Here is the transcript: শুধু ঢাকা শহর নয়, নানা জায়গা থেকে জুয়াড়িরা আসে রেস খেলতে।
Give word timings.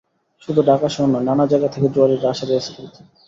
শুধু 0.41 0.61
ঢাকা 0.63 0.87
শহর 0.89 1.09
নয়, 1.09 1.25
নানা 1.29 1.45
জায়গা 1.51 1.69
থেকে 1.73 1.87
জুয়াড়িরা 1.93 2.27
আসে 2.33 2.45
রেস 2.45 2.65
খেলতে। 2.75 2.99